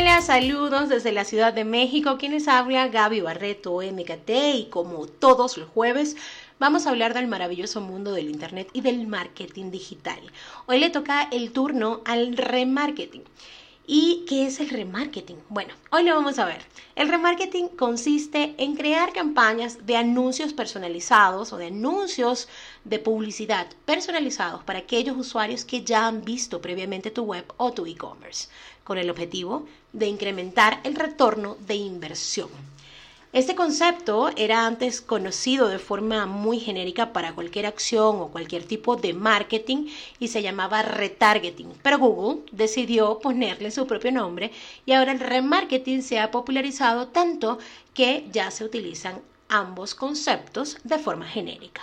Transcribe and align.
Hola, 0.00 0.22
saludos 0.22 0.88
desde 0.88 1.10
la 1.10 1.24
Ciudad 1.24 1.52
de 1.52 1.64
México. 1.64 2.18
Quienes 2.18 2.46
habla 2.46 2.86
Gaby 2.86 3.20
Barreto, 3.20 3.80
MKT, 3.80 4.30
y 4.54 4.68
como 4.70 5.08
todos 5.08 5.58
los 5.58 5.68
jueves, 5.70 6.16
vamos 6.60 6.86
a 6.86 6.90
hablar 6.90 7.14
del 7.14 7.26
maravilloso 7.26 7.80
mundo 7.80 8.12
del 8.12 8.30
Internet 8.30 8.68
y 8.72 8.80
del 8.80 9.08
marketing 9.08 9.72
digital. 9.72 10.20
Hoy 10.66 10.78
le 10.78 10.90
toca 10.90 11.28
el 11.32 11.50
turno 11.50 12.02
al 12.04 12.36
remarketing. 12.36 13.24
¿Y 13.90 14.26
qué 14.28 14.44
es 14.44 14.60
el 14.60 14.68
remarketing? 14.68 15.38
Bueno, 15.48 15.72
hoy 15.90 16.04
lo 16.04 16.14
vamos 16.14 16.38
a 16.38 16.44
ver. 16.44 16.60
El 16.94 17.08
remarketing 17.08 17.68
consiste 17.68 18.54
en 18.58 18.76
crear 18.76 19.14
campañas 19.14 19.86
de 19.86 19.96
anuncios 19.96 20.52
personalizados 20.52 21.54
o 21.54 21.56
de 21.56 21.68
anuncios 21.68 22.48
de 22.84 22.98
publicidad 22.98 23.66
personalizados 23.86 24.62
para 24.62 24.80
aquellos 24.80 25.16
usuarios 25.16 25.64
que 25.64 25.84
ya 25.84 26.06
han 26.06 26.22
visto 26.22 26.60
previamente 26.60 27.10
tu 27.10 27.22
web 27.22 27.46
o 27.56 27.72
tu 27.72 27.86
e-commerce, 27.86 28.50
con 28.84 28.98
el 28.98 29.08
objetivo 29.08 29.66
de 29.94 30.06
incrementar 30.06 30.80
el 30.84 30.94
retorno 30.94 31.56
de 31.66 31.76
inversión. 31.76 32.50
Este 33.30 33.54
concepto 33.54 34.30
era 34.36 34.64
antes 34.64 35.02
conocido 35.02 35.68
de 35.68 35.78
forma 35.78 36.24
muy 36.24 36.60
genérica 36.60 37.12
para 37.12 37.34
cualquier 37.34 37.66
acción 37.66 38.16
o 38.22 38.28
cualquier 38.28 38.64
tipo 38.64 38.96
de 38.96 39.12
marketing 39.12 39.88
y 40.18 40.28
se 40.28 40.40
llamaba 40.40 40.80
retargeting, 40.80 41.74
pero 41.82 41.98
Google 41.98 42.42
decidió 42.52 43.18
ponerle 43.18 43.70
su 43.70 43.86
propio 43.86 44.12
nombre 44.12 44.50
y 44.86 44.92
ahora 44.92 45.12
el 45.12 45.20
remarketing 45.20 46.02
se 46.02 46.18
ha 46.18 46.30
popularizado 46.30 47.08
tanto 47.08 47.58
que 47.92 48.26
ya 48.32 48.50
se 48.50 48.64
utilizan 48.64 49.20
ambos 49.50 49.94
conceptos 49.94 50.78
de 50.84 50.98
forma 50.98 51.26
genérica. 51.26 51.82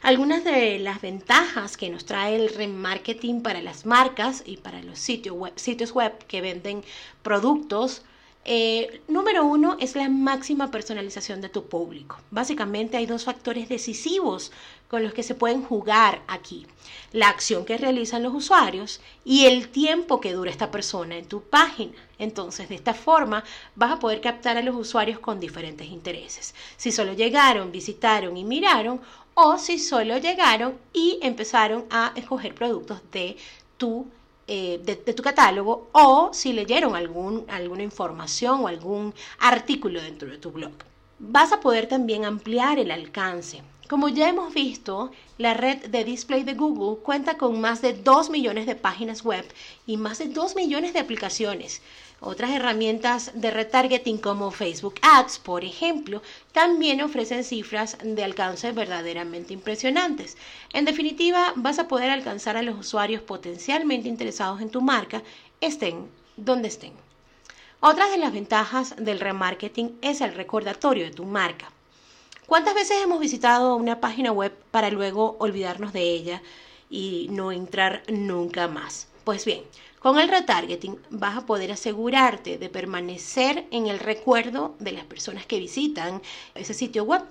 Algunas 0.00 0.42
de 0.42 0.78
las 0.78 1.02
ventajas 1.02 1.76
que 1.76 1.90
nos 1.90 2.06
trae 2.06 2.36
el 2.36 2.48
remarketing 2.48 3.42
para 3.42 3.60
las 3.60 3.84
marcas 3.84 4.42
y 4.46 4.56
para 4.56 4.82
los 4.82 4.98
sitios 4.98 5.92
web, 5.92 6.16
que 6.26 6.40
venden 6.40 6.82
productos 7.22 8.02
eh, 8.50 9.02
número 9.08 9.44
uno 9.44 9.76
es 9.78 9.94
la 9.94 10.08
máxima 10.08 10.70
personalización 10.70 11.42
de 11.42 11.50
tu 11.50 11.66
público. 11.66 12.18
Básicamente 12.30 12.96
hay 12.96 13.04
dos 13.04 13.24
factores 13.24 13.68
decisivos 13.68 14.52
con 14.88 15.02
los 15.02 15.12
que 15.12 15.22
se 15.22 15.34
pueden 15.34 15.62
jugar 15.62 16.22
aquí. 16.26 16.66
La 17.12 17.28
acción 17.28 17.66
que 17.66 17.76
realizan 17.76 18.22
los 18.22 18.32
usuarios 18.32 19.02
y 19.22 19.44
el 19.44 19.68
tiempo 19.68 20.18
que 20.18 20.32
dura 20.32 20.50
esta 20.50 20.70
persona 20.70 21.18
en 21.18 21.26
tu 21.26 21.42
página. 21.42 21.92
Entonces, 22.18 22.70
de 22.70 22.76
esta 22.76 22.94
forma 22.94 23.44
vas 23.74 23.92
a 23.92 23.98
poder 23.98 24.22
captar 24.22 24.56
a 24.56 24.62
los 24.62 24.76
usuarios 24.76 25.18
con 25.18 25.40
diferentes 25.40 25.86
intereses. 25.86 26.54
Si 26.78 26.90
solo 26.90 27.12
llegaron, 27.12 27.70
visitaron 27.70 28.34
y 28.38 28.44
miraron 28.44 29.02
o 29.34 29.58
si 29.58 29.78
solo 29.78 30.16
llegaron 30.16 30.78
y 30.94 31.18
empezaron 31.20 31.84
a 31.90 32.12
escoger 32.16 32.54
productos 32.54 33.02
de 33.12 33.36
tu 33.76 34.06
eh, 34.48 34.80
de, 34.82 34.96
tu 34.96 35.22
catálogo 35.22 35.88
o 35.92 36.30
si 36.32 36.52
leyeron 36.52 36.96
algún, 36.96 37.44
alguna 37.48 37.82
información 37.82 38.62
o 38.62 38.68
algún 38.68 39.14
artículo 39.38 40.00
dentro 40.00 40.28
de 40.30 40.38
tu 40.38 40.50
blog. 40.50 40.72
Vas 41.20 41.50
a 41.50 41.58
poder 41.58 41.88
también 41.88 42.24
ampliar 42.24 42.78
el 42.78 42.92
alcance. 42.92 43.62
Como 43.88 44.08
ya 44.08 44.28
hemos 44.28 44.54
visto, 44.54 45.10
la 45.36 45.52
red 45.52 45.86
de 45.86 46.04
display 46.04 46.44
de 46.44 46.54
Google 46.54 47.02
cuenta 47.02 47.36
con 47.36 47.60
más 47.60 47.82
de 47.82 47.92
2 47.92 48.30
millones 48.30 48.66
de 48.66 48.76
páginas 48.76 49.24
web 49.24 49.44
y 49.84 49.96
más 49.96 50.18
de 50.18 50.28
2 50.28 50.54
millones 50.54 50.92
de 50.92 51.00
aplicaciones. 51.00 51.82
Otras 52.20 52.52
herramientas 52.52 53.32
de 53.34 53.50
retargeting 53.50 54.18
como 54.18 54.52
Facebook 54.52 54.94
Ads, 55.02 55.40
por 55.40 55.64
ejemplo, 55.64 56.22
también 56.52 57.00
ofrecen 57.00 57.42
cifras 57.42 57.98
de 58.00 58.22
alcance 58.22 58.70
verdaderamente 58.70 59.52
impresionantes. 59.52 60.36
En 60.72 60.84
definitiva, 60.84 61.52
vas 61.56 61.80
a 61.80 61.88
poder 61.88 62.10
alcanzar 62.10 62.56
a 62.56 62.62
los 62.62 62.78
usuarios 62.78 63.22
potencialmente 63.22 64.08
interesados 64.08 64.60
en 64.60 64.70
tu 64.70 64.82
marca, 64.82 65.24
estén 65.60 66.08
donde 66.36 66.68
estén. 66.68 67.07
Otra 67.80 68.10
de 68.10 68.18
las 68.18 68.32
ventajas 68.32 68.96
del 68.98 69.20
remarketing 69.20 69.98
es 70.02 70.20
el 70.20 70.34
recordatorio 70.34 71.04
de 71.04 71.12
tu 71.12 71.24
marca. 71.24 71.70
¿Cuántas 72.44 72.74
veces 72.74 72.96
hemos 73.04 73.20
visitado 73.20 73.76
una 73.76 74.00
página 74.00 74.32
web 74.32 74.52
para 74.72 74.90
luego 74.90 75.36
olvidarnos 75.38 75.92
de 75.92 76.02
ella 76.02 76.42
y 76.90 77.28
no 77.30 77.52
entrar 77.52 78.02
nunca 78.08 78.66
más? 78.66 79.06
Pues 79.22 79.44
bien, 79.44 79.62
con 80.00 80.18
el 80.18 80.28
retargeting 80.28 80.98
vas 81.10 81.36
a 81.36 81.46
poder 81.46 81.72
asegurarte 81.72 82.58
de 82.58 82.68
permanecer 82.68 83.66
en 83.70 83.86
el 83.86 83.98
recuerdo 83.98 84.74
de 84.78 84.92
las 84.92 85.04
personas 85.04 85.46
que 85.46 85.58
visitan 85.58 86.22
ese 86.54 86.74
sitio 86.74 87.04
web 87.04 87.22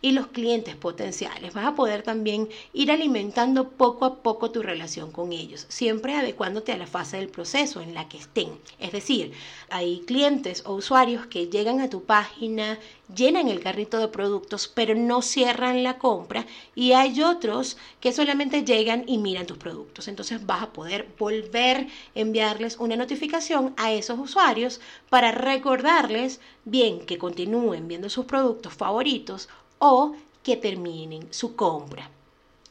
y 0.00 0.12
los 0.12 0.26
clientes 0.28 0.76
potenciales. 0.76 1.54
Vas 1.54 1.66
a 1.66 1.74
poder 1.74 2.02
también 2.02 2.48
ir 2.72 2.90
alimentando 2.90 3.70
poco 3.70 4.04
a 4.04 4.22
poco 4.22 4.50
tu 4.50 4.62
relación 4.62 5.12
con 5.12 5.32
ellos, 5.32 5.66
siempre 5.68 6.14
adecuándote 6.14 6.72
a 6.72 6.76
la 6.76 6.86
fase 6.86 7.18
del 7.18 7.28
proceso 7.28 7.80
en 7.80 7.94
la 7.94 8.08
que 8.08 8.18
estén. 8.18 8.58
Es 8.78 8.92
decir, 8.92 9.32
hay 9.70 10.00
clientes 10.00 10.64
o 10.66 10.74
usuarios 10.74 11.26
que 11.26 11.46
llegan 11.46 11.80
a 11.80 11.88
tu 11.88 12.04
página, 12.04 12.78
llenan 13.14 13.48
el 13.48 13.60
carrito 13.60 13.98
de 13.98 14.08
productos, 14.08 14.68
pero 14.68 14.94
no 14.94 15.22
cierran 15.22 15.82
la 15.82 15.98
compra 15.98 16.46
y 16.74 16.92
hay 16.92 17.22
otros 17.22 17.76
que 18.00 18.12
solamente 18.12 18.64
llegan 18.64 19.04
y 19.06 19.18
miran 19.18 19.46
tus 19.46 19.58
productos. 19.58 20.08
Entonces 20.08 20.44
vas 20.46 20.62
a 20.62 20.72
poder 20.72 21.08
volver 21.18 21.86
enviarles 22.14 22.76
una 22.78 22.96
notificación 22.96 23.74
a 23.76 23.92
esos 23.92 24.18
usuarios 24.18 24.80
para 25.08 25.32
recordarles 25.32 26.40
bien 26.64 27.04
que 27.06 27.18
continúen 27.18 27.88
viendo 27.88 28.10
sus 28.10 28.26
productos 28.26 28.74
favoritos 28.74 29.48
o 29.78 30.14
que 30.42 30.56
terminen 30.56 31.32
su 31.32 31.56
compra. 31.56 32.10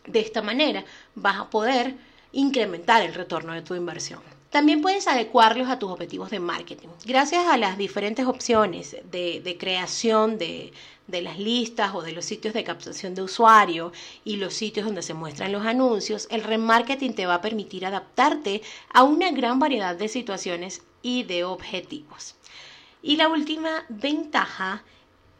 De 0.06 0.20
esta 0.20 0.42
manera 0.42 0.84
vas 1.16 1.40
a 1.40 1.50
poder 1.50 1.96
incrementar 2.32 3.02
el 3.02 3.14
retorno 3.14 3.54
de 3.54 3.62
tu 3.62 3.76
inversión. 3.76 4.22
También 4.52 4.82
puedes 4.82 5.08
adecuarlos 5.08 5.70
a 5.70 5.80
tus 5.80 5.90
objetivos 5.90 6.30
de 6.30 6.42
marketing. 6.42 6.90
Gracias 7.06 7.48
a 7.48 7.58
las 7.58 7.78
diferentes 7.78 8.26
opciones 8.26 8.98
de, 9.10 9.58
creación 9.58 10.38
de, 10.38 10.74
de, 11.12 11.22
las 11.22 11.38
listas 11.38 11.94
o 11.94 12.02
de 12.02 12.14
los 12.14 12.26
sitios 12.26 12.54
de 12.54 12.64
captación 12.64 13.14
de 13.14 13.22
usuario 13.22 13.92
y 14.24 14.38
los 14.38 14.54
sitios 14.54 14.86
donde 14.86 15.02
se 15.02 15.14
muestran 15.14 15.52
los 15.52 15.66
anuncios, 15.66 16.28
el 16.32 16.44
remarketing 16.44 17.14
te 17.14 17.26
va 17.26 17.36
a 17.36 17.42
permitir 17.42 17.86
adaptarte 17.86 18.62
a 18.94 19.04
una 19.04 19.32
gran 19.32 19.60
variedad 19.60 19.96
de 19.96 20.08
situaciones 20.08 20.82
y 21.02 21.24
de 21.24 21.44
objetivos. 21.44 22.36
Y 23.04 23.18
la 23.18 23.30
última 23.30 23.86
ventaja 23.90 24.84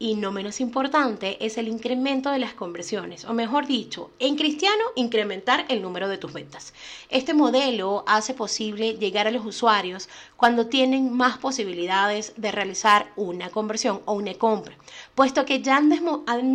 y 0.02 0.16
no 0.16 0.32
menos 0.32 0.60
importante 0.60 1.36
es 1.46 1.58
el 1.58 1.68
incremento 1.68 2.32
de 2.32 2.40
las 2.40 2.54
conversiones, 2.54 3.24
o 3.24 3.34
mejor 3.34 3.68
dicho, 3.68 4.10
en 4.18 4.34
cristiano, 4.34 4.82
incrementar 4.96 5.64
el 5.68 5.80
número 5.80 6.08
de 6.08 6.18
tus 6.18 6.32
ventas. 6.32 6.74
Este 7.08 7.34
modelo 7.34 8.02
hace 8.08 8.34
posible 8.34 8.94
llegar 8.94 9.28
a 9.28 9.30
los 9.30 9.46
usuarios 9.46 10.08
cuando 10.36 10.66
tienen 10.66 11.12
más 11.12 11.38
posibilidades 11.38 12.32
de 12.36 12.50
realizar 12.50 13.12
una 13.14 13.50
conversión 13.50 14.02
o 14.04 14.14
una 14.14 14.34
compra, 14.34 14.76
puesto 15.14 15.44
que 15.44 15.62
ya 15.62 15.76
han, 15.76 15.88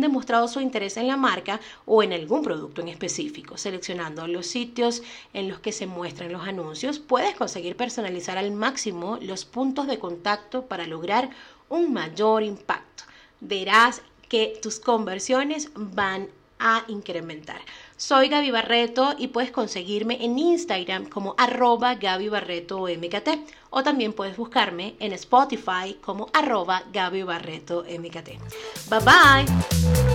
demostrado 0.02 0.46
su 0.46 0.60
interés 0.60 0.98
en 0.98 1.06
la 1.06 1.16
marca 1.16 1.58
o 1.86 2.02
en 2.02 2.12
algún 2.12 2.42
producto 2.42 2.82
en 2.82 2.88
específico. 2.88 3.56
Seleccionando 3.56 4.26
los 4.26 4.46
sitios 4.46 5.02
en 5.32 5.48
los 5.48 5.58
que 5.60 5.72
se 5.72 5.86
muestran 5.86 6.32
los 6.32 6.46
anuncios, 6.46 6.98
puedes 6.98 7.34
conseguir 7.34 7.76
personalizar 7.76 8.36
al 8.36 8.52
máximo 8.52 9.16
los 9.22 9.46
puntos 9.46 9.86
de 9.86 9.98
contacto 9.98 10.66
para 10.66 10.86
lograr 10.86 11.30
un 11.70 11.94
mayor 11.94 12.42
impacto 12.42 13.04
verás 13.40 14.02
que 14.28 14.58
tus 14.62 14.78
conversiones 14.80 15.70
van 15.74 16.28
a 16.58 16.84
incrementar. 16.88 17.60
Soy 17.96 18.28
Gaby 18.28 18.50
Barreto 18.50 19.14
y 19.18 19.28
puedes 19.28 19.50
conseguirme 19.50 20.24
en 20.24 20.38
Instagram 20.38 21.06
como 21.06 21.34
arroba 21.38 21.94
Gaby 21.94 22.28
Barreto 22.28 22.86
MKT 22.86 23.28
o 23.70 23.82
también 23.82 24.12
puedes 24.12 24.36
buscarme 24.36 24.94
en 25.00 25.12
Spotify 25.12 25.96
como 26.00 26.28
arroba 26.32 26.82
Gaby 26.92 27.22
Barreto 27.22 27.84
MKT. 27.84 28.28
Bye 28.88 29.00
bye. 29.00 30.07